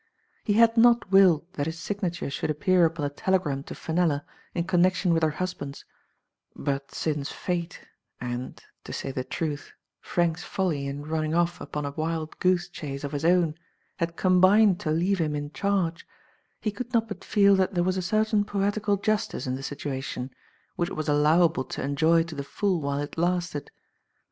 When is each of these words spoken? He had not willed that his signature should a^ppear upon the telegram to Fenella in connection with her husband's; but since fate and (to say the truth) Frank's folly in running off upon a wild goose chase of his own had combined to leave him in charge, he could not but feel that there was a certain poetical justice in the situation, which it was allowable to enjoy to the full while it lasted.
He 0.43 0.53
had 0.53 0.77
not 0.77 1.11
willed 1.11 1.45
that 1.53 1.67
his 1.67 1.77
signature 1.77 2.31
should 2.31 2.49
a^ppear 2.49 2.87
upon 2.87 3.03
the 3.03 3.09
telegram 3.11 3.61
to 3.65 3.75
Fenella 3.75 4.25
in 4.55 4.63
connection 4.63 5.13
with 5.13 5.21
her 5.21 5.29
husband's; 5.37 5.85
but 6.55 6.91
since 6.91 7.31
fate 7.31 7.81
and 8.19 8.59
(to 8.83 8.93
say 8.93 9.11
the 9.11 9.23
truth) 9.23 9.73
Frank's 9.99 10.43
folly 10.43 10.87
in 10.87 11.05
running 11.05 11.35
off 11.35 11.61
upon 11.61 11.85
a 11.85 11.91
wild 11.91 12.39
goose 12.39 12.67
chase 12.67 13.03
of 13.03 13.11
his 13.11 13.23
own 13.23 13.53
had 13.97 14.17
combined 14.17 14.79
to 14.79 14.89
leave 14.89 15.19
him 15.21 15.35
in 15.35 15.51
charge, 15.51 16.07
he 16.61 16.71
could 16.71 16.91
not 16.95 17.07
but 17.07 17.23
feel 17.23 17.55
that 17.57 17.75
there 17.75 17.83
was 17.83 17.95
a 17.95 18.01
certain 18.01 18.43
poetical 18.43 18.97
justice 18.97 19.45
in 19.45 19.53
the 19.53 19.61
situation, 19.61 20.31
which 20.77 20.89
it 20.89 20.95
was 20.95 21.09
allowable 21.09 21.63
to 21.63 21.83
enjoy 21.83 22.23
to 22.23 22.33
the 22.33 22.43
full 22.43 22.81
while 22.81 22.97
it 22.97 23.19
lasted. 23.19 23.69